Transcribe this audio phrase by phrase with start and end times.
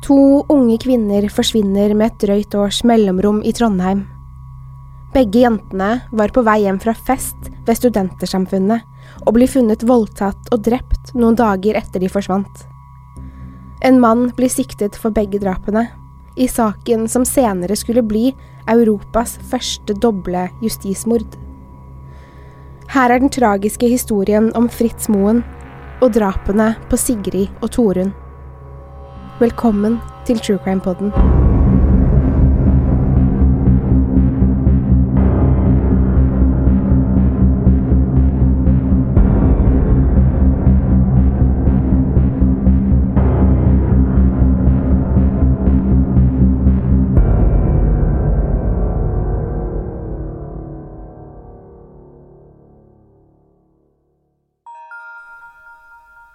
[0.00, 4.06] To unge kvinner forsvinner med et drøyt års mellomrom i Trondheim.
[5.12, 10.62] Begge jentene var på vei hjem fra fest ved Studentersamfunnet og blir funnet voldtatt og
[10.64, 12.62] drept noen dager etter de forsvant.
[13.84, 15.88] En mann blir siktet for begge drapene,
[16.40, 18.30] i saken som senere skulle bli
[18.70, 21.36] Europas første doble justismord.
[22.90, 25.44] Her er den tragiske historien om Fritz Moen
[26.00, 28.14] og drapene på Sigrid og Torunn.
[29.40, 31.12] Velkommen til True Crime Podden.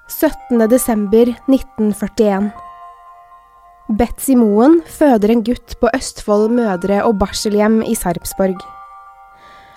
[0.10, 0.70] «17.
[0.72, 2.65] desember 1941.
[3.86, 8.58] Betzy Moen føder en gutt på Østfold mødre- og barselhjem i Sarpsborg.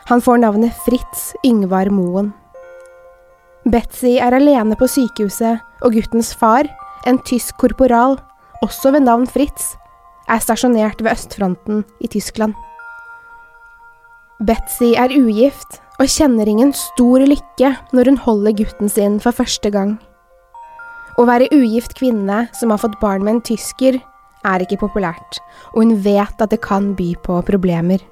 [0.08, 2.30] Han får navnet Fritz Yngvar Moen.
[3.68, 6.64] Betzy er alene på sykehuset, og guttens far,
[7.04, 8.16] en tysk korporal,
[8.64, 9.74] også ved navn Fritz,
[10.24, 12.56] er stasjonert ved østfronten i Tyskland.
[14.40, 19.68] Betzy er ugift og kjenner ingen stor lykke når hun holder gutten sin for første
[19.68, 19.98] gang.
[21.18, 23.98] Å være ugift kvinne som har fått barn med en tysker,
[24.46, 25.40] er ikke populært,
[25.74, 28.04] og hun vet at det kan by på problemer.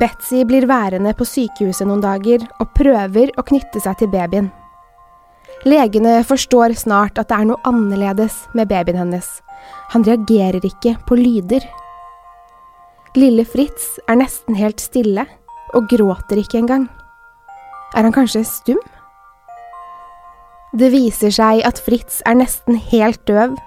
[0.00, 4.50] Betzy blir værende på sykehuset noen dager og prøver å knytte seg til babyen.
[5.68, 9.28] Legene forstår snart at det er noe annerledes med babyen hennes.
[9.92, 11.64] Han reagerer ikke på lyder.
[13.16, 15.26] Lille Fritz er nesten helt stille
[15.76, 16.88] og gråter ikke engang.
[17.96, 18.80] Er han kanskje stum?
[20.72, 23.58] Det viser seg at Fritz er nesten helt døv,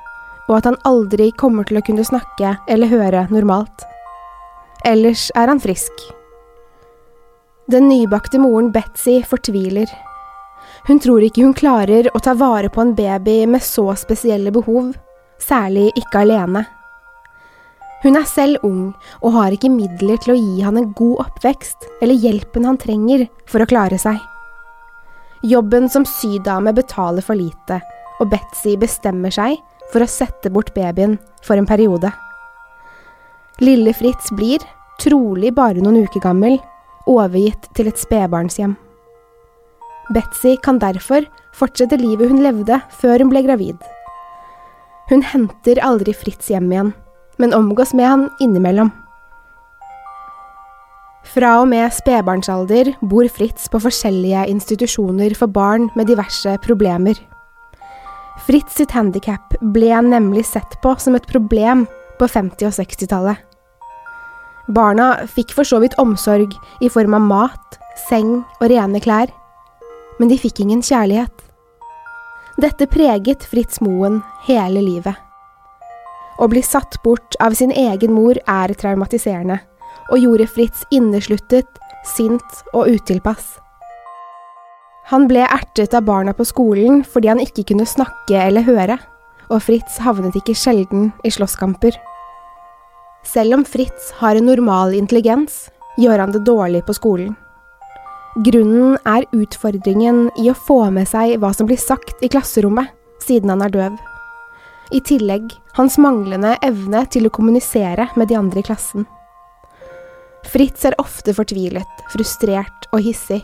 [0.50, 3.86] og at han aldri kommer til å kunne snakke eller høre normalt.
[4.86, 5.94] Ellers er han frisk.
[7.70, 9.90] Den nybakte moren Betzy fortviler.
[10.90, 14.96] Hun tror ikke hun klarer å ta vare på en baby med så spesielle behov,
[15.42, 16.66] særlig ikke alene.
[18.02, 21.86] Hun er selv ung og har ikke midler til å gi han en god oppvekst
[22.02, 24.18] eller hjelpen han trenger for å klare seg.
[25.44, 27.82] Jobben som sydame betaler for lite,
[28.20, 29.60] og Betzy bestemmer seg
[29.92, 32.12] for å sette bort babyen for en periode.
[33.64, 34.64] Lille Fritz blir,
[35.00, 36.58] trolig bare noen uker gammel,
[37.08, 38.76] overgitt til et spedbarnshjem.
[40.16, 41.26] Betzy kan derfor
[41.56, 43.80] fortsette livet hun levde før hun ble gravid.
[45.10, 46.94] Hun henter aldri Fritz hjem igjen,
[47.38, 48.92] men omgås med han innimellom.
[51.34, 57.18] Fra og med spedbarnsalder bor Fritz på forskjellige institusjoner for barn med diverse problemer.
[58.46, 61.86] Fritz sitt handikap ble nemlig sett på som et problem
[62.20, 63.42] på 50- og 60-tallet.
[64.76, 69.32] Barna fikk for så vidt omsorg i form av mat, seng og rene klær,
[70.20, 71.34] men de fikk ingen kjærlighet.
[72.62, 75.16] Dette preget Fritz Moen hele livet.
[76.40, 79.60] Å bli satt bort av sin egen mor er traumatiserende,
[80.12, 81.70] og gjorde Fritz innesluttet,
[82.06, 83.58] sint og utilpass.
[85.10, 88.98] Han ble ertet av barna på skolen fordi han ikke kunne snakke eller høre,
[89.54, 91.94] og Fritz havnet ikke sjelden i slåsskamper.
[93.26, 95.68] Selv om Fritz har en normal intelligens,
[96.02, 97.36] gjør han det dårlig på skolen.
[98.46, 102.90] Grunnen er utfordringen i å få med seg hva som blir sagt i klasserommet,
[103.24, 103.96] siden han er døv.
[104.94, 109.08] I tillegg hans manglende evne til å kommunisere med de andre i klassen.
[110.46, 113.42] Fritz er ofte fortvilet, frustrert og hissig.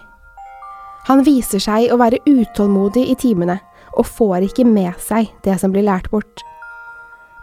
[1.09, 3.57] Han viser seg å være utålmodig i timene,
[3.97, 6.45] og får ikke med seg det som blir lært bort.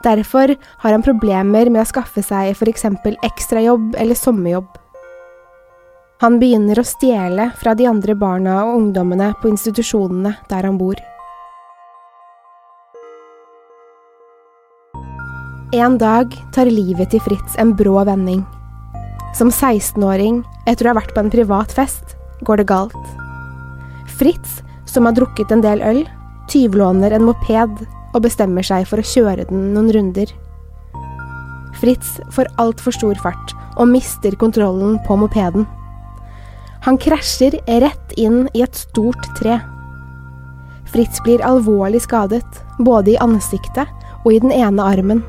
[0.04, 4.68] Derfor har han problemer med å skaffe seg eksempel ekstrajobb eller sommerjobb.
[6.22, 10.98] Han begynner å stjele fra de andre barna og ungdommene på institusjonene der han bor.
[15.74, 18.46] En dag tar livet til Fritz en brå vending.
[19.36, 22.16] Som 16-åring, etter å ha vært på en privat fest,
[22.46, 23.14] går det galt.
[24.18, 26.02] Fritz, som har drukket en del øl,
[26.48, 27.84] tyvlåner en moped
[28.14, 30.32] og bestemmer seg for å kjøre den noen runder.
[31.78, 35.68] Fritz får altfor stor fart og mister kontrollen på mopeden.
[36.86, 39.58] Han krasjer rett inn i et stort tre.
[40.88, 42.46] Fritz blir alvorlig skadet,
[42.78, 43.90] både i ansiktet
[44.24, 45.22] og i den ene armen.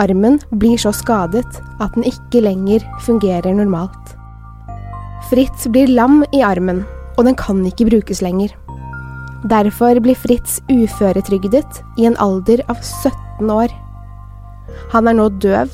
[0.00, 4.16] Armen blir så skadet at den ikke lenger fungerer normalt.
[5.28, 6.82] Fritz blir lam i armen,
[7.18, 8.54] og den kan ikke brukes lenger.
[9.48, 13.72] Derfor blir Fritz uføretrygdet i en alder av 17 år.
[14.92, 15.72] Han er nå døv,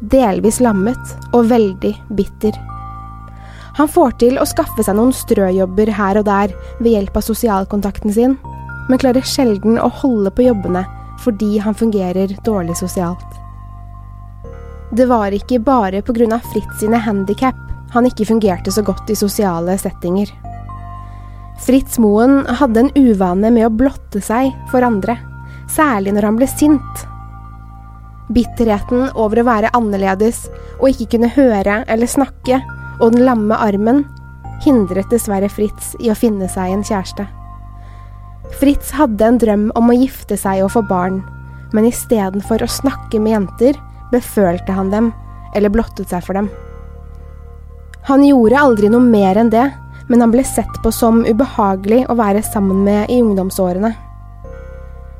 [0.00, 2.54] delvis lammet og veldig bitter.
[3.78, 8.14] Han får til å skaffe seg noen strøjobber her og der ved hjelp av sosialkontakten
[8.14, 8.38] sin,
[8.88, 10.86] men klarer sjelden å holde på jobbene
[11.18, 13.26] fordi han fungerer dårlig sosialt.
[14.90, 16.40] Det var ikke bare pga.
[16.52, 17.56] Fritz sine handikap
[17.92, 20.30] han ikke fungerte så godt i sosiale settinger.
[21.58, 25.16] Fritz Moen hadde en uvane med å blotte seg for andre,
[25.68, 27.06] særlig når han ble sint.
[28.32, 30.46] Bitterheten over å være annerledes
[30.78, 32.60] og ikke kunne høre eller snakke,
[33.00, 34.04] og den lamme armen,
[34.64, 37.26] hindret dessverre Fritz i å finne seg en kjæreste.
[38.58, 41.20] Fritz hadde en drøm om å gifte seg og få barn,
[41.74, 43.78] men istedenfor å snakke med jenter,
[44.12, 45.12] befølte han dem,
[45.54, 46.50] eller blottet seg for dem.
[48.08, 49.66] Han gjorde aldri noe mer enn det,
[50.08, 53.92] men han ble sett på som ubehagelig å være sammen med i ungdomsårene.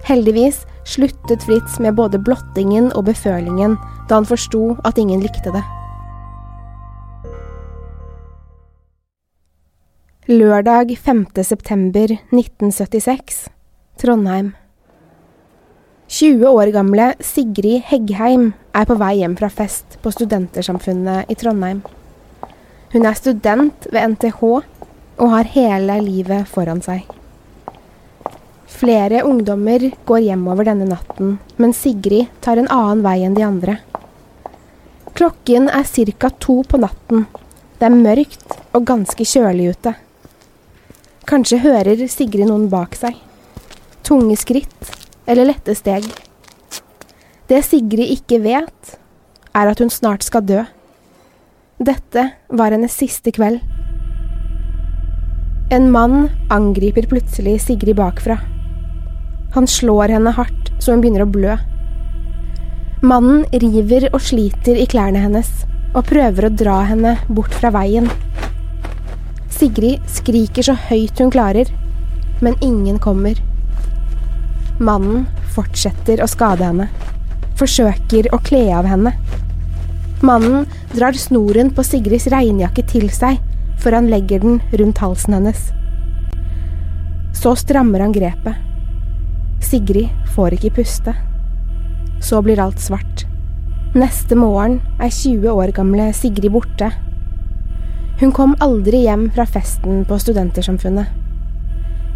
[0.08, 3.76] Heldigvis sluttet Fritz med både blottingen og befølingen
[4.08, 5.64] da han forsto at ingen likte det.
[10.28, 11.26] Lørdag 5.
[11.44, 13.48] september 1976,
[14.00, 14.52] Trondheim.
[16.08, 21.82] 20 år gamle Sigrid Heggheim er på vei hjem fra fest på Studentersamfunnet i Trondheim.
[22.94, 27.02] Hun er student ved NTH og har hele livet foran seg.
[28.72, 33.74] Flere ungdommer går hjemover denne natten, men Sigrid tar en annen vei enn de andre.
[35.12, 36.30] Klokken er ca.
[36.30, 37.26] to på natten.
[37.76, 39.92] Det er mørkt og ganske kjølig ute.
[41.28, 43.20] Kanskje hører Sigrid noen bak seg.
[44.08, 44.96] Tunge skritt
[45.28, 46.08] eller lette steg.
[47.48, 48.98] Det Sigrid ikke vet,
[49.56, 50.64] er at hun snart skal dø.
[51.78, 53.60] Dette var hennes siste kveld.
[55.72, 58.38] En mann angriper plutselig Sigrid bakfra.
[59.54, 61.56] Han slår henne hardt så hun begynner å blø.
[63.04, 65.50] Mannen river og sliter i klærne hennes
[65.94, 68.08] og prøver å dra henne bort fra veien.
[69.52, 71.70] Sigrid skriker så høyt hun klarer,
[72.44, 73.38] men ingen kommer.
[74.78, 75.24] Mannen
[75.56, 76.86] fortsetter å skade henne,
[77.58, 79.10] forsøker å kle av henne.
[80.22, 83.40] Mannen drar snoren på Sigrids regnjakke til seg
[83.82, 85.68] før han legger den rundt halsen hennes.
[87.34, 88.58] Så strammer han grepet.
[89.62, 91.14] Sigrid får ikke puste.
[92.22, 93.24] Så blir alt svart.
[93.98, 96.92] Neste morgen er 20 år gamle Sigrid borte.
[98.18, 101.10] Hun kom aldri hjem fra festen på Studentersamfunnet.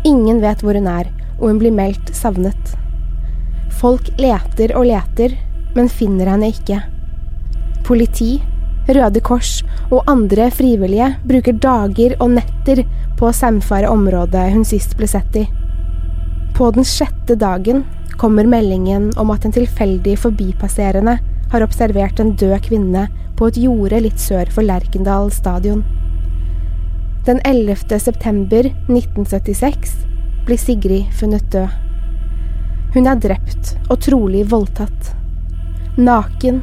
[0.07, 1.11] Ingen vet hvor hun er,
[1.42, 2.76] og hun blir meldt savnet.
[3.82, 5.34] Folk leter og leter,
[5.75, 6.78] men finner henne ikke.
[7.82, 8.37] Politi
[8.88, 9.61] Røde Kors
[9.92, 12.82] og andre frivillige bruker dager og netter
[13.18, 15.44] på å saumfare området hun sist ble sett i.
[16.56, 17.84] På den sjette dagen
[18.18, 21.16] kommer meldingen om at en tilfeldig forbipasserende
[21.52, 23.06] har observert en død kvinne
[23.38, 25.84] på et jorde litt sør for Lerkendal stadion.
[27.26, 27.87] Den 11.
[28.02, 30.12] september 1976
[30.46, 31.68] blir Sigrid funnet død.
[32.94, 35.12] Hun er drept og trolig voldtatt.
[35.96, 36.61] Naken,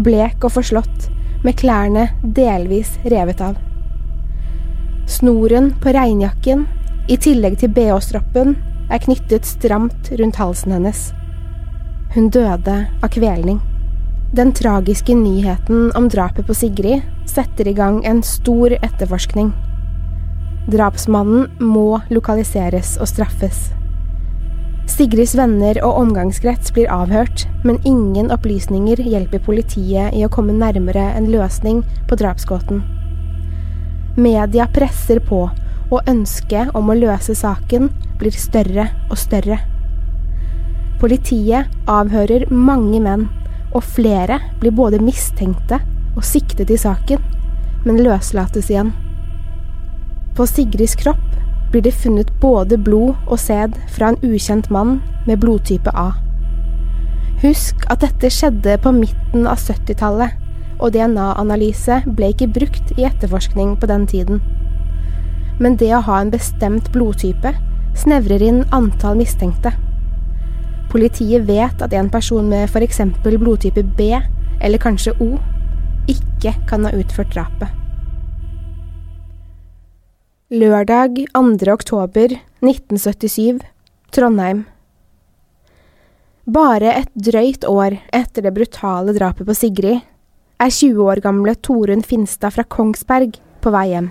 [0.00, 1.08] blek og forslått
[1.44, 3.56] med klærne delvis revet av.
[5.08, 6.66] Snoren på regnjakken,
[7.10, 8.54] i tillegg til bh-stroppen,
[8.90, 11.08] er knyttet stramt rundt halsen hennes.
[12.14, 13.60] Hun døde av kvelning.
[14.36, 19.50] Den tragiske nyheten om drapet på Sigrid setter i gang en stor etterforskning.
[20.68, 23.70] Drapsmannen må lokaliseres og straffes.
[24.90, 31.06] Sigrids venner og omgangskrets blir avhørt, men ingen opplysninger hjelper politiet i å komme nærmere
[31.16, 32.82] en løsning på drapsgåten.
[34.20, 35.46] Media presser på,
[35.90, 37.88] og ønsket om å løse saken
[38.20, 39.58] blir større og større.
[41.00, 43.28] Politiet avhører mange menn,
[43.72, 45.80] og flere blir både mistenkte
[46.16, 47.22] og siktet i saken,
[47.86, 48.92] men løslates igjen.
[50.40, 51.34] På Sigrids kropp
[51.70, 54.94] blir det funnet både blod og sæd fra en ukjent mann
[55.26, 56.14] med blodtype A.
[57.42, 60.38] Husk at dette skjedde på midten av 70-tallet,
[60.80, 64.40] og DNA-analyse ble ikke brukt i etterforskning på den tiden.
[65.60, 67.52] Men det å ha en bestemt blodtype
[68.00, 69.74] snevrer inn antall mistenkte.
[70.88, 73.02] Politiet vet at en person med f.eks.
[73.28, 74.08] blodtype B,
[74.56, 75.34] eller kanskje O,
[76.08, 77.79] ikke kan ha utført drapet.
[80.50, 81.70] Lørdag 2.
[81.70, 83.60] oktober 1977,
[84.10, 84.64] Trondheim.
[86.42, 90.00] Bare et drøyt år etter det brutale drapet på Sigrid
[90.58, 94.08] er 20 år gamle Torunn Finstad fra Kongsberg på vei hjem.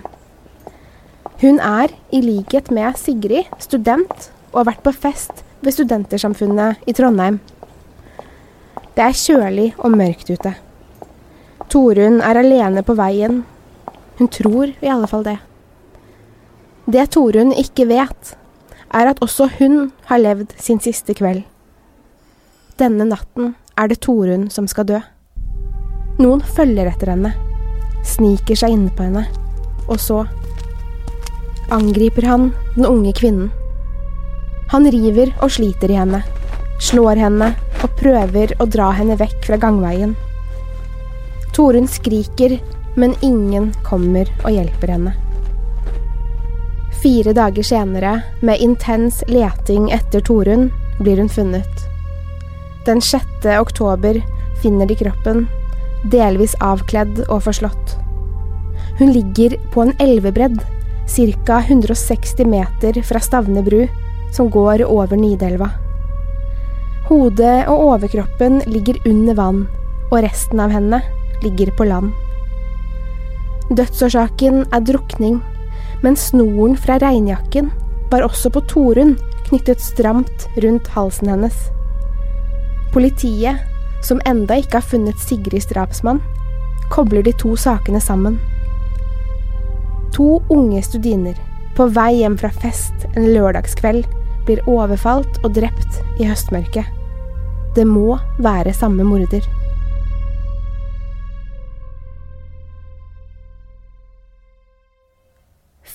[1.44, 6.96] Hun er, i likhet med Sigrid, student og har vært på fest ved Studentersamfunnet i
[6.96, 7.36] Trondheim.
[8.96, 10.56] Det er kjølig og mørkt ute.
[11.68, 13.42] Torunn er alene på veien.
[14.16, 15.36] Hun tror i alle fall det.
[16.90, 18.32] Det Torunn ikke vet,
[18.90, 21.44] er at også hun har levd sin siste kveld.
[22.82, 24.98] Denne natten er det Torunn som skal dø.
[26.18, 27.30] Noen følger etter henne,
[28.02, 29.22] sniker seg inne på henne,
[29.86, 30.24] og så
[31.70, 33.54] angriper han den unge kvinnen.
[34.74, 36.24] Han river og sliter i henne,
[36.82, 37.52] slår henne
[37.84, 40.18] og prøver å dra henne vekk fra gangveien.
[41.54, 42.58] Torunn skriker,
[42.98, 45.18] men ingen kommer og hjelper henne.
[47.02, 50.66] Fire dager senere, med intens leting etter Torunn,
[50.98, 51.84] blir hun funnet.
[52.84, 53.24] Den 6.
[53.60, 54.18] oktober
[54.62, 55.46] finner de kroppen,
[56.12, 57.94] delvis avkledd og forslått.
[58.98, 60.58] Hun ligger på en elvebredd,
[61.08, 61.62] ca.
[61.64, 63.86] 160 meter fra Stavne bru,
[64.36, 65.70] som går over Nidelva.
[67.08, 69.62] Hodet og overkroppen ligger under vann,
[70.10, 71.00] og resten av henne
[71.40, 72.12] ligger på land.
[73.72, 75.40] Dødsårsaken er drukning
[76.02, 77.70] men snoren fra regnjakken
[78.10, 79.16] var også på Torunn
[79.48, 81.56] knyttet stramt rundt halsen hennes.
[82.94, 83.60] Politiet,
[84.02, 86.22] som enda ikke har funnet Sigrids drapsmann,
[86.90, 88.40] kobler de to sakene sammen.
[90.16, 91.36] To unge studiner
[91.76, 94.08] på vei hjem fra fest en lørdagskveld
[94.48, 96.88] blir overfalt og drept i høstmørket.
[97.76, 99.44] Det må være samme morder.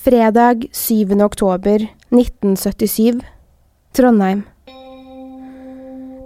[0.06, 1.20] Fredag 7.
[1.22, 3.20] oktober 1977
[3.92, 4.42] Trondheim.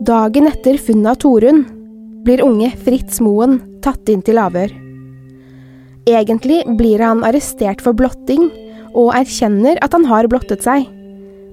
[0.01, 1.63] Dagen etter funnet av Torunn
[2.25, 4.75] blir unge Fritz Moen tatt inn til avhør.
[6.13, 8.51] Egentlig blir han arrestert for blotting,
[8.93, 10.85] og erkjenner at han har blottet seg,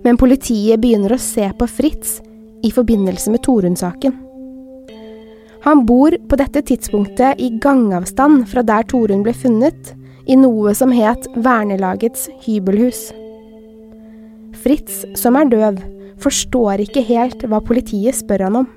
[0.03, 2.17] men politiet begynner å se på Fritz
[2.59, 4.19] i forbindelse med Torunn-saken.
[5.63, 9.95] Han bor på dette tidspunktet i gangavstand fra der Torunn ble funnet,
[10.27, 13.07] i noe som het Vernelagets hybelhus.
[14.57, 15.79] Fritz, som er døv,
[16.21, 18.67] forstår ikke helt hva politiet spør han om.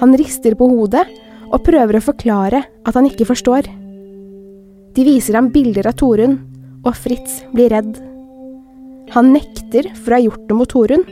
[0.00, 1.06] Han rister på hodet
[1.46, 3.68] og prøver å forklare at han ikke forstår.
[4.96, 6.38] De viser ham bilder av Torunn,
[6.86, 7.96] og Fritz blir redd.
[9.14, 11.06] Han nekter for å ha gjort noe mot Torunn,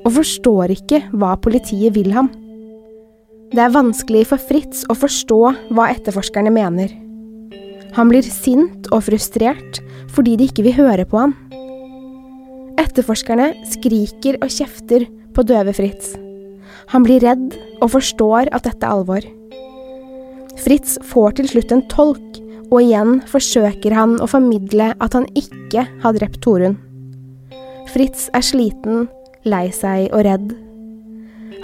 [0.00, 2.30] og forstår ikke hva politiet vil ham.
[3.50, 5.40] Det er vanskelig for Fritz å forstå
[5.74, 6.92] hva etterforskerne mener.
[7.96, 9.80] Han blir sint og frustrert
[10.10, 11.34] fordi de ikke vil høre på han.
[12.80, 16.14] Etterforskerne skriker og kjefter på døve Fritz.
[16.90, 19.26] Han blir redd og forstår at dette er alvor.
[20.60, 25.86] Fritz får til slutt en tolk, og igjen forsøker han å formidle at han ikke
[26.02, 26.76] har drept Torunn.
[27.90, 29.08] Fritz er sliten,
[29.46, 30.52] lei seg og redd.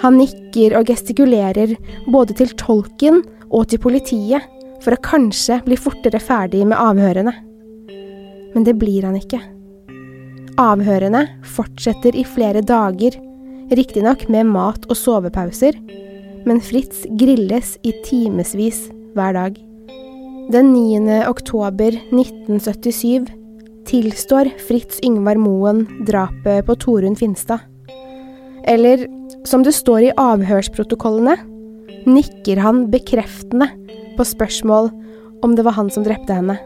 [0.03, 1.75] Han nikker og gestikulerer
[2.11, 4.43] både til tolken og til politiet
[4.83, 7.33] for å kanskje bli fortere ferdig med avhørene.
[8.53, 9.39] Men det blir han ikke.
[10.57, 13.13] Avhørene fortsetter i flere dager,
[13.69, 15.77] riktignok med mat og sovepauser,
[16.47, 19.57] men Fritz grilles i timevis hver dag.
[20.53, 21.25] Den 9.
[21.27, 23.27] oktober 1977
[23.87, 27.65] tilstår Fritz Yngvar Moen drapet på Torunn Finstad.
[28.67, 29.05] Eller
[29.47, 31.35] som det står i avhørsprotokollene,
[32.07, 33.69] nikker han bekreftende
[34.17, 34.91] på spørsmål
[35.45, 36.57] om det var han som drepte henne.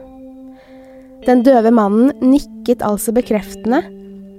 [1.27, 3.83] Den døve mannen nikket altså bekreftende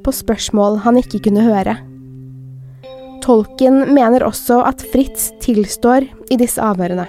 [0.02, 1.76] på spørsmål han ikke kunne høre.
[3.22, 7.06] Tolken mener også at Fritz tilstår i disse avhørene.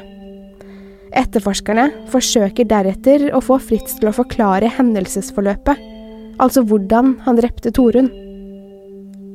[1.13, 5.81] Etterforskerne forsøker deretter å få Fritz til å forklare hendelsesforløpet,
[6.41, 8.11] altså hvordan han drepte Torunn.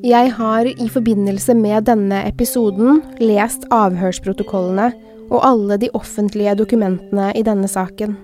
[0.07, 4.93] Jeg har i forbindelse med denne episoden lest avhørsprotokollene
[5.28, 8.16] og alle de offentlige dokumentene i denne saken.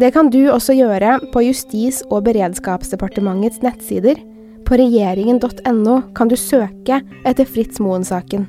[0.00, 4.16] Det kan du også gjøre på Justis- og beredskapsdepartementets nettsider.
[4.64, 8.46] På regjeringen.no kan du søke etter Fritz Moen-saken.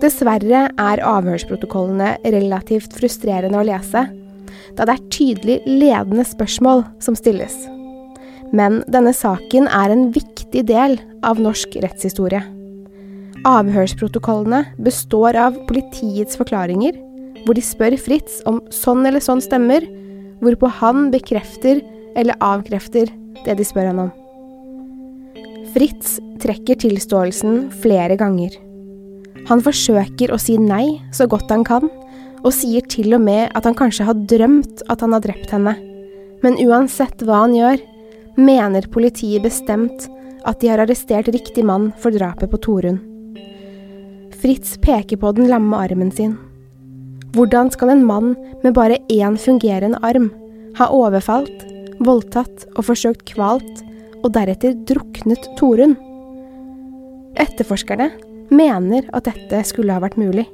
[0.00, 4.06] Dessverre er avhørsprotokollene relativt frustrerende å lese,
[4.74, 7.56] da det er tydelig ledende spørsmål som stilles.
[8.54, 12.53] Men denne saken er en viktig del av norsk rettshistorie.
[13.44, 16.96] Avhørsprotokollene består av politiets forklaringer,
[17.44, 19.84] hvor de spør Fritz om sånn eller sånn stemmer,
[20.40, 21.82] hvorpå han bekrefter
[22.16, 23.12] eller avkrefter
[23.44, 24.12] det de spør han om.
[25.74, 28.56] Fritz trekker tilståelsen flere ganger.
[29.50, 31.90] Han forsøker å si nei så godt han kan,
[32.44, 35.76] og sier til og med at han kanskje har drømt at han har drept henne.
[36.44, 37.80] Men uansett hva han gjør,
[38.40, 40.08] mener politiet bestemt
[40.44, 43.13] at de har arrestert riktig mann for drapet på Torunn.
[44.44, 46.34] Fritz peker på den lamme armen sin.
[47.32, 50.26] Hvordan skal en mann med bare én fungerende arm
[50.76, 51.62] ha overfalt,
[52.04, 53.80] voldtatt og forsøkt kvalt,
[54.20, 55.94] og deretter druknet Torunn?
[57.40, 58.10] Etterforskerne
[58.52, 60.44] mener at dette skulle ha vært mulig.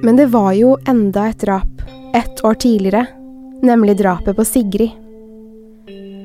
[0.00, 1.84] Men det var jo enda et drap,
[2.16, 3.04] ett år tidligere,
[3.60, 4.96] nemlig drapet på Sigrid.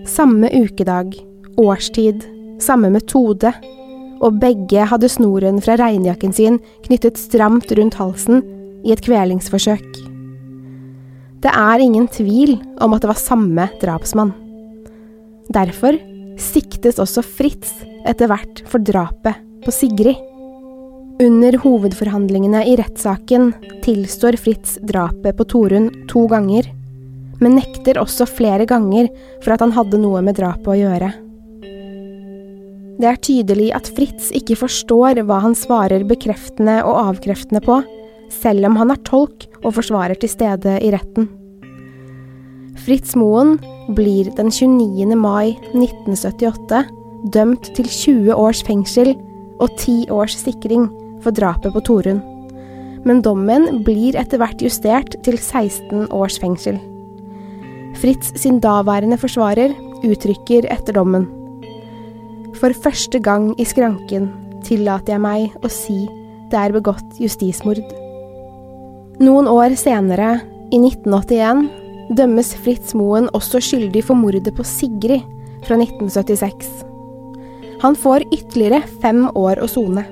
[0.08, 1.20] Samme ukedag,
[1.60, 2.24] årstid,
[2.64, 3.52] samme metode,
[4.22, 8.44] og begge hadde snoren fra regnjakken sin knyttet stramt rundt halsen
[8.86, 9.86] i et kvelingsforsøk.
[11.42, 14.34] Det er ingen tvil om at det var samme drapsmann.
[15.52, 15.98] Derfor
[16.42, 17.74] siktes også Fritz
[18.08, 20.20] etter hvert for drapet på Sigrid.
[21.22, 23.52] Under hovedforhandlingene i rettssaken
[23.86, 26.70] tilstår Fritz drapet på Torunn to ganger,
[27.42, 29.10] men nekter også flere ganger
[29.42, 31.12] for at han hadde noe med drapet å gjøre.
[33.00, 37.80] Det er tydelig at Fritz ikke forstår hva han svarer bekreftende og avkreftende på,
[38.32, 41.30] selv om han er tolk og forsvarer til stede i retten.
[42.82, 43.58] Fritz Moen
[43.94, 45.16] blir den 29.
[45.20, 46.86] mai 1978
[47.34, 49.14] dømt til 20 års fengsel
[49.62, 50.88] og 10 års sikring
[51.22, 52.24] for drapet på Torunn.
[53.06, 56.80] Men dommen blir etter hvert justert til 16 års fengsel.
[58.02, 61.28] Fritz sin daværende forsvarer uttrykker etter dommen.
[62.60, 64.30] For første gang i skranken
[64.66, 66.04] tillater jeg meg å si
[66.52, 67.86] det er begått justismord.
[69.24, 71.68] Noen år senere, i 1981,
[72.16, 75.24] dømmes Fritz Moen også skyldig for mordet på Sigrid
[75.64, 76.72] fra 1976.
[77.82, 80.04] Han får ytterligere fem år å sone.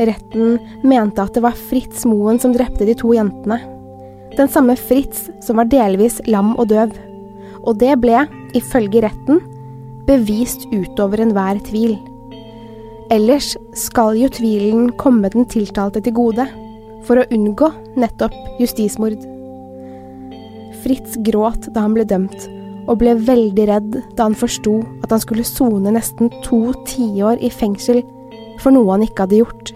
[0.00, 0.56] Retten
[0.86, 3.60] mente at det var Fritz Moen som drepte de to jentene.
[4.38, 6.94] Den samme Fritz som var delvis lam og døv.
[7.60, 8.24] Og det ble,
[8.56, 9.42] ifølge retten,
[10.08, 11.96] bevist utover enhver tvil.
[13.10, 16.46] Ellers skal jo tvilen komme den tiltalte til gode,
[17.06, 19.18] for å unngå nettopp justismord.
[20.84, 22.46] Fritz gråt da han ble dømt,
[22.86, 27.50] og ble veldig redd da han forsto at han skulle sone nesten to tiår i
[27.52, 28.02] fengsel
[28.60, 29.74] for noe han ikke hadde gjort.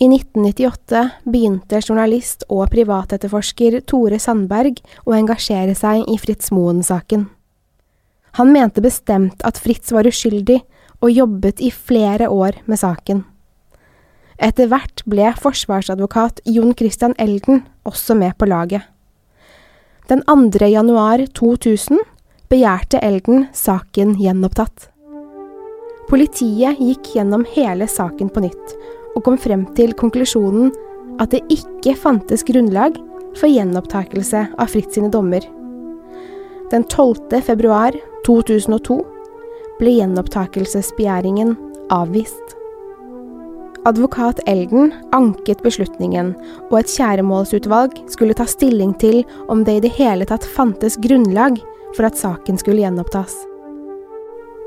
[0.00, 7.26] I 1998 begynte journalist og privatetterforsker Tore Sandberg å engasjere seg i Fritz Moen-saken.
[8.38, 10.62] Han mente bestemt at Fritz var uskyldig,
[11.00, 13.22] og jobbet i flere år med saken.
[14.40, 18.84] Etter hvert ble forsvarsadvokat Jon Christian Elden også med på laget.
[20.08, 20.64] Den 2.
[20.68, 22.00] januar 2000
[22.52, 24.88] begjærte Elden saken gjenopptatt.
[26.08, 28.76] Politiet gikk gjennom hele saken på nytt,
[29.16, 30.70] og kom frem til konklusjonen
[31.20, 32.96] at det ikke fantes grunnlag
[33.38, 35.44] for gjenopptakelse av Fritz sine dommer.
[36.70, 37.40] Den 12.
[37.42, 37.96] februar
[38.26, 39.00] 2002
[39.80, 41.56] ble gjenopptakelsesbegjæringen
[41.90, 42.56] avvist.
[43.88, 46.34] Advokat Elden anket beslutningen,
[46.68, 51.56] og et kjæremålsutvalg skulle ta stilling til om det i det hele tatt fantes grunnlag
[51.96, 53.49] for at saken skulle gjenopptas.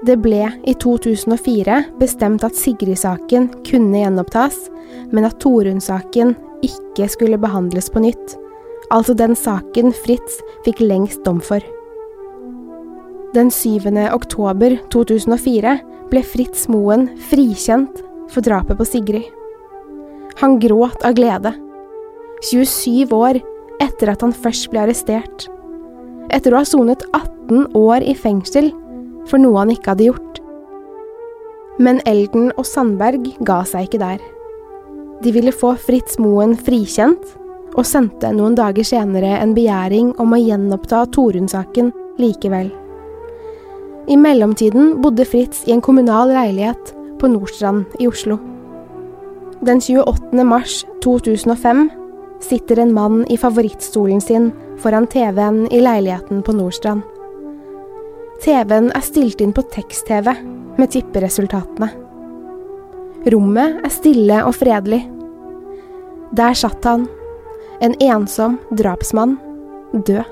[0.03, 4.57] Det ble i 2004 bestemt at Sigrid-saken kunne gjenopptas,
[5.15, 6.33] men at Torunn-saken
[6.65, 8.35] ikke skulle behandles på nytt,
[8.91, 11.63] altså den saken Fritz fikk lengst dom for.
[13.33, 13.87] Den 7.
[14.11, 15.77] oktober 2004
[16.11, 19.31] ble Fritz Moen frikjent for drapet på Sigrid.
[20.43, 21.55] Han gråt av glede.
[22.43, 23.39] 27 år
[23.79, 25.47] etter at han først ble arrestert.
[26.33, 28.73] Etter å ha sonet 18 år i fengsel
[29.29, 30.39] for noe han ikke hadde gjort.
[31.81, 34.21] Men Elden og Sandberg ga seg ikke der.
[35.23, 37.23] De ville få Fritz Moen frikjent,
[37.73, 41.89] og sendte noen dager senere en begjæring om å gjenoppta Torunn-saken
[42.21, 42.69] likevel.
[44.11, 48.37] I mellomtiden bodde Fritz i en kommunal leilighet på Nordstrand i Oslo.
[49.63, 50.43] Den 28.
[50.43, 51.87] mars 2005
[52.43, 54.51] sitter en mann i favorittstolen sin
[54.83, 57.12] foran TV-en i leiligheten på Nordstrand.
[58.43, 60.33] TV-en er stilt inn på tekst-TV
[60.75, 61.87] med tipperesultatene.
[63.31, 64.99] Rommet er stille og fredelig.
[66.35, 67.05] Der satt han,
[67.79, 69.37] en ensom drapsmann,
[69.93, 70.27] død.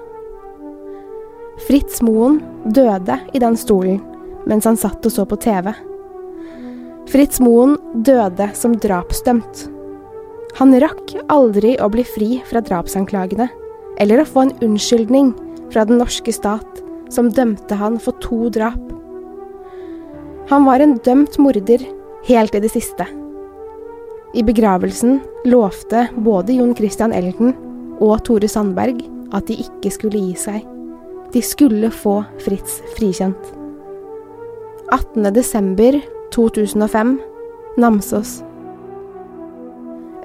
[1.67, 4.01] Fritz Moen døde i den stolen
[4.49, 5.69] mens han satt og så på TV.
[7.11, 9.67] Fritz Moen døde som drapsdømt.
[10.59, 13.47] Han rakk aldri å bli fri fra drapsanklagene,
[14.01, 15.31] eller å få en unnskyldning
[15.71, 16.70] fra den norske stat,
[17.11, 18.81] som dømte han for to drap.
[20.51, 21.83] Han var en dømt morder
[22.27, 23.07] helt i det siste.
[24.33, 27.53] I begravelsen lovte både Jon Christian Elden
[28.01, 29.01] og Tore Sandberg
[29.35, 30.63] at de ikke skulle gi seg.
[31.31, 33.51] De skulle få Fritz frikjent.
[34.91, 35.29] 18.
[35.35, 35.99] desember
[36.35, 37.15] 2005,
[37.79, 38.41] Namsos.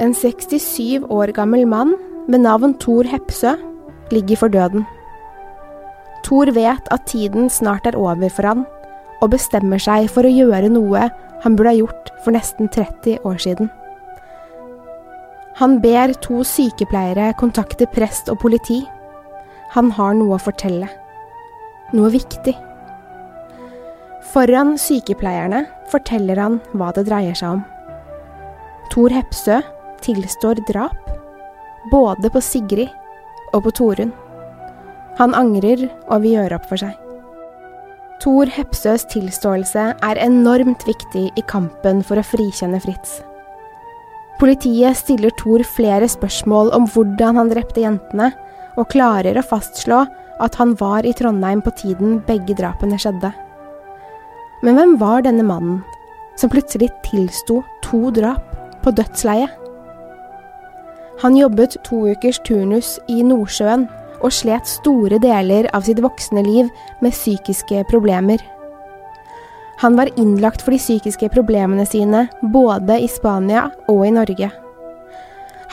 [0.03, 1.95] En 67 år gammel mann
[2.27, 3.55] med navn Thor Hepsø
[4.11, 4.87] ligger for døden.
[6.27, 8.65] Thor vet at tiden snart er over for han,
[9.23, 11.07] og bestemmer seg for å gjøre noe
[11.45, 13.71] han burde ha gjort for nesten 30 år siden.
[15.61, 18.83] Han ber to sykepleiere kontakte prest og politi.
[19.73, 20.89] Han har noe å fortelle.
[21.97, 22.53] Noe viktig.
[24.35, 25.63] Foran sykepleierne
[25.93, 27.65] forteller han hva det dreier seg om.
[28.93, 29.63] Thor Hepsø
[30.05, 30.99] tilstår drap,
[31.93, 32.91] både på Sigrid
[33.55, 34.13] og på Torunn.
[35.17, 36.97] Han angrer og vil gjøre opp for seg.
[38.21, 43.21] Thor Hepsøs tilståelse er enormt viktig i kampen for å frikjenne Fritz.
[44.41, 48.31] Politiet stiller Thor flere spørsmål om hvordan han drepte jentene,
[48.77, 50.03] og klarer å fastslå
[50.45, 53.31] at han var i Trondheim på tiden begge drapene skjedde.
[54.65, 55.79] Men hvem var denne mannen
[56.37, 58.53] som plutselig tilsto to drap
[58.85, 59.49] på dødsleiet?
[61.23, 63.87] Han jobbet to ukers turnus i Nordsjøen
[64.27, 66.69] og slet store deler av sitt voksne liv
[67.05, 68.43] med psykiske problemer.
[69.83, 74.49] Han var innlagt for de psykiske problemene sine både i Spania og i Norge.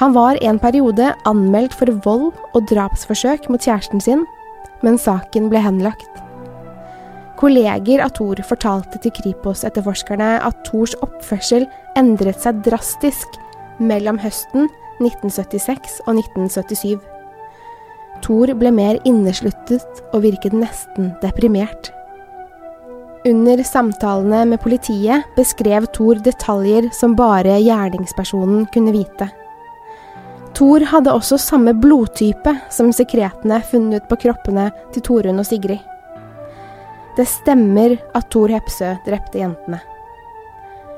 [0.01, 4.25] Han var en periode anmeldt for vold og drapsforsøk mot kjæresten sin,
[4.83, 6.09] men saken ble henlagt.
[7.39, 11.65] Kolleger av Thor fortalte til Kripos-etterforskerne at Thors oppførsel
[11.99, 13.39] endret seg drastisk
[13.79, 17.12] mellom høsten 1976 og 1977.
[18.23, 21.91] Thor ble mer innesluttet og virket nesten deprimert.
[23.27, 29.29] Under samtalene med politiet beskrev Thor detaljer som bare gjerningspersonen kunne vite.
[30.53, 35.81] Thor hadde også samme blodtype som sekretene funnet på kroppene til Torunn og Sigrid.
[37.17, 39.79] Det stemmer at Thor Hepsø drepte jentene.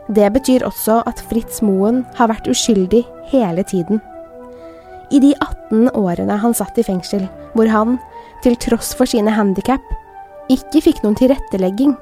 [0.09, 4.01] Det betyr også at Fritz Moen har vært uskyldig hele tiden.
[5.13, 7.97] I de 18 årene han satt i fengsel, hvor han,
[8.43, 9.83] til tross for sine handikap,
[10.51, 11.95] ikke fikk noen tilrettelegging,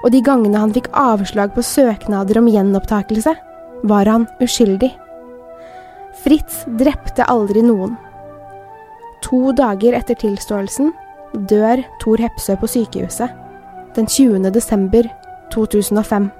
[0.00, 3.34] og de gangene han fikk avslag på søknader om gjenopptakelse,
[3.88, 4.90] var han uskyldig.
[6.20, 7.96] Fritz drepte aldri noen.
[9.24, 10.92] To dager etter tilståelsen
[11.48, 13.30] dør Thor Hepsø på sykehuset,
[13.96, 14.50] den 20.
[14.52, 15.08] desember
[15.52, 16.30] 2005.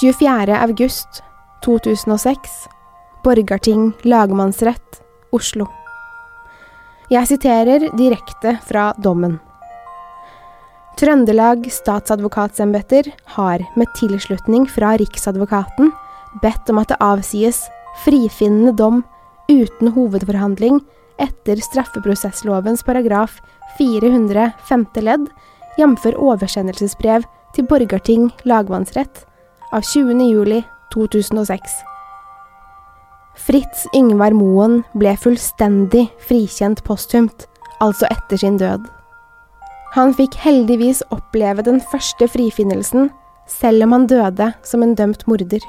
[0.00, 0.62] 24.
[0.62, 1.22] august
[1.64, 2.50] 2006
[3.24, 5.00] Borgarting lagmannsrett,
[5.34, 5.66] Oslo.
[7.10, 9.40] Jeg siterer direkte fra dommen.
[11.00, 15.90] Trøndelag statsadvokatsembeter har, med tilslutning fra Riksadvokaten,
[16.44, 17.64] bedt om at det avsies
[18.04, 19.02] frifinnende dom
[19.50, 20.78] uten hovedforhandling
[21.18, 23.40] etter straffeprosesslovens paragraf
[23.80, 25.26] 400 femte ledd,
[25.74, 26.12] jf.
[26.14, 29.24] oversendelsesbrev til Borgarting lagmannsrett
[29.72, 30.20] av 20.
[30.30, 30.62] juli
[30.94, 31.60] 2006.
[33.36, 37.46] Fritz Yngvar Moen ble fullstendig frikjent posthumt,
[37.80, 38.86] altså etter sin død.
[39.94, 43.10] Han fikk heldigvis oppleve den første frifinnelsen,
[43.48, 45.62] selv om han døde som en dømt morder.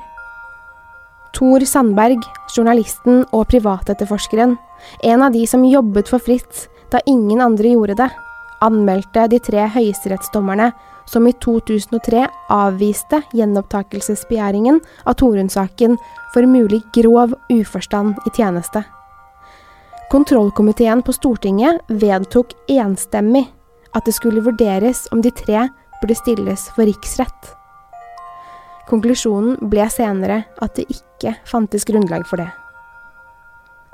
[1.36, 4.58] Tor Sandberg, journalisten og privatetterforskeren,
[5.04, 8.10] en av de som jobbet for Fritz da ingen andre gjorde det,
[8.66, 10.72] anmeldte de tre høyesterettsdommerne
[11.10, 15.98] som i 2003 avviste gjenopptakelsesbegjæringen av Torunn-saken
[16.34, 18.84] for mulig grov uforstand i tjeneste.
[20.10, 23.48] Kontrollkomiteen på Stortinget vedtok enstemmig
[23.94, 25.68] at det skulle vurderes om de tre
[26.00, 27.54] burde stilles for riksrett.
[28.90, 32.50] Konklusjonen ble senere at det ikke fantes grunnlag for det.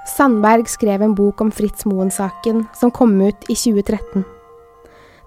[0.05, 4.23] Sandberg skrev en bok om Fritz Moen-saken som kom ut i 2013.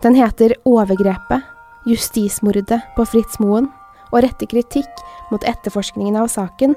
[0.04, 3.68] Den heter Overgrepet justismordet på Fritz Moen
[4.10, 6.74] og rette kritikk mot etterforskningen av saken,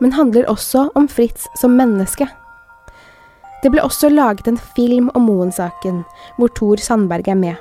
[0.00, 2.26] men handler også om Fritz som menneske.
[3.60, 6.04] Det ble også laget en film om Moen-saken,
[6.38, 7.56] hvor Tor Sandberg er med.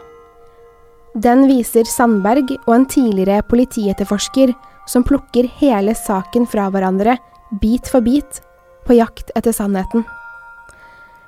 [1.20, 4.54] Den viser Sandberg og en tidligere politietterforsker
[4.88, 7.18] som plukker hele saken fra hverandre,
[7.60, 8.40] bit for bit,
[8.88, 10.06] på jakt etter sannheten.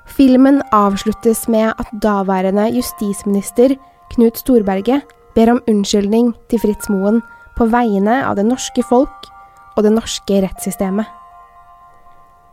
[0.08, 3.76] Filmen avsluttes med at daværende justisminister
[4.12, 5.04] Knut Storberget
[5.36, 7.22] ber om unnskyldning til Fritz Moen
[7.56, 9.28] på vegne av det norske folk
[9.76, 11.08] og det norske rettssystemet.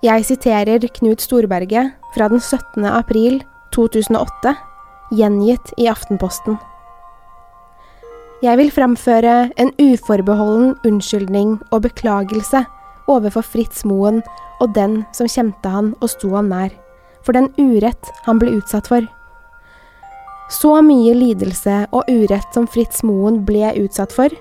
[0.05, 2.85] Jeg siterer Knut Storberget fra den 17.
[2.87, 3.41] april
[3.75, 4.55] 2008,
[5.11, 6.55] gjengitt i Aftenposten.
[8.39, 12.63] Jeg vil framføre en uforbeholden unnskyldning og beklagelse
[13.11, 14.21] overfor Fritz Moen
[14.63, 16.71] og den som kjente han og sto han nær,
[17.25, 19.03] for den urett han ble utsatt for.
[20.49, 24.33] Så mye lidelse og urett som Fritz Moen ble utsatt for,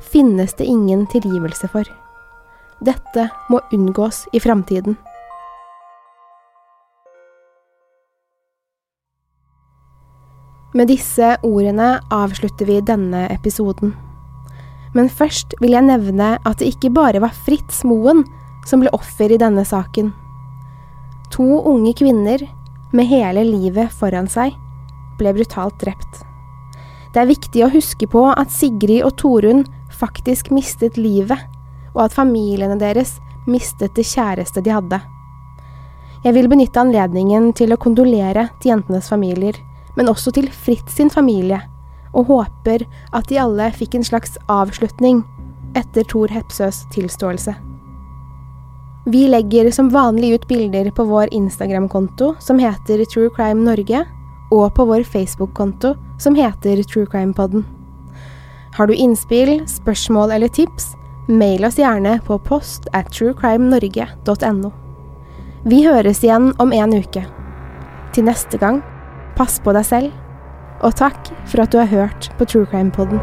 [0.00, 1.84] finnes det ingen tilgivelse for.
[2.82, 4.96] Dette må unngås i framtiden.
[10.72, 13.92] Med disse ordene avslutter vi denne episoden.
[14.96, 18.24] Men først vil jeg nevne at det ikke bare var Fritz Moen
[18.68, 20.14] som ble offer i denne saken.
[21.36, 22.40] To unge kvinner,
[22.92, 24.56] med hele livet foran seg,
[25.22, 26.22] ble brutalt drept.
[27.12, 31.38] Det er viktig å huske på at Sigrid og Torunn faktisk mistet livet,
[31.92, 35.00] og at familiene deres mistet det kjæreste de hadde.
[36.22, 39.58] Jeg vil benytte anledningen til å kondolere til jentenes familier,
[39.96, 41.58] men også til Fritz sin familie,
[42.14, 45.24] og håper at de alle fikk en slags avslutning
[45.76, 47.54] etter Thor Hepsøs tilståelse.
[49.10, 54.04] Vi legger som vanlig ut bilder på vår Instagram-konto som heter True Crime Norge,
[54.52, 57.64] og på vår Facebook-konto som heter True Crime Podden.
[58.76, 60.92] Har du innspill, spørsmål eller tips,
[61.28, 64.72] mail oss gjerne på post at truecrimenorge.no.
[65.64, 67.24] Vi høres igjen om en uke.
[68.12, 68.82] Til neste gang,
[69.36, 70.16] pass på deg selv,
[70.82, 73.22] og takk for at du har hørt på True Crime Podden.